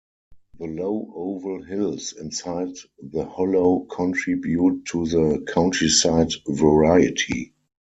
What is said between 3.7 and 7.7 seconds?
contribute to the countryside variety.